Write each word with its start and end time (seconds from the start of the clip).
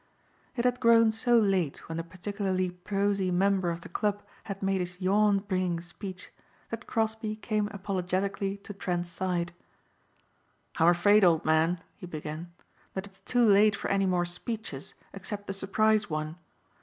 It 0.55 0.65
had 0.65 0.79
grown 0.79 1.11
so 1.11 1.37
late 1.37 1.87
when 1.87 1.97
the 1.97 2.03
particularly 2.03 2.71
prosy 2.71 3.29
member 3.29 3.69
of 3.69 3.81
the 3.81 3.87
club 3.89 4.23
had 4.45 4.63
made 4.63 4.79
his 4.79 4.99
yawn 4.99 5.37
bringing 5.47 5.79
speech, 5.79 6.31
that 6.71 6.87
Crosbeigh 6.87 7.35
came 7.39 7.67
apologetically 7.67 8.57
to 8.63 8.73
Trent's 8.73 9.09
side. 9.11 9.53
"I'm 10.77 10.87
afraid, 10.87 11.23
old 11.23 11.45
man," 11.45 11.83
he 11.97 12.07
began, 12.07 12.51
"that 12.95 13.05
it's 13.05 13.19
too 13.19 13.43
late 13.45 13.75
for 13.75 13.91
any 13.91 14.07
more 14.07 14.25
speeches 14.25 14.95
except 15.13 15.45
the 15.45 15.53
surprise 15.53 16.09
one. 16.09 16.37